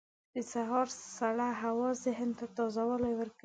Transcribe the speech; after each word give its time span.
•د 0.33 0.35
سهار 0.53 0.87
سړه 1.17 1.49
هوا 1.63 1.89
ذهن 2.05 2.29
ته 2.39 2.45
تازه 2.57 2.83
والی 2.89 3.13
ورکوي. 3.17 3.39